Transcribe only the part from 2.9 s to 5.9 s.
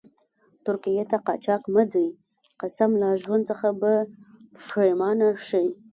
لا ژوند څخه به پیښمانه شئ.